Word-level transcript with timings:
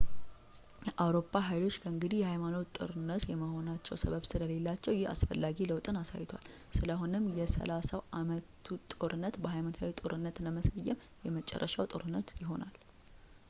የአውሮፓ 0.85 1.33
ኃይሎች 1.49 1.75
ከእንግዲህ 1.81 2.19
የሃይማኖት 2.21 2.69
ጦርነቶች 2.77 3.27
የመሆናቸው 3.31 3.99
ሰበብ 4.03 4.23
ስለሌላቸው 4.31 4.95
ይህ 4.95 5.05
አስፈላጊ 5.11 5.59
ለውጥን 5.71 5.99
አሳይቷል 6.01 6.47
ስለሆነም 6.77 7.29
የሰላሳው 7.41 8.01
ዓመቱን 8.21 8.81
ጦርነት 8.95 9.37
በሃይማኖታዊ 9.45 9.91
ጦርነት 10.03 10.43
ለመሰየም 10.47 11.03
የመጨረሻው 11.27 11.89
ጦርነት 11.95 12.31
ይሆናል 12.43 12.77